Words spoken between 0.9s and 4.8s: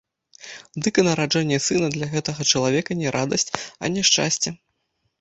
і нараджэнне сына для гэтага чалавека не радасць, а няшчасце.